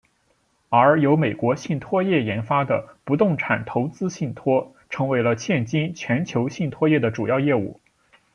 [0.69, 7.79] 而由美国信托业研发的不动产投资信托成为了现今全球信托业的主要业务。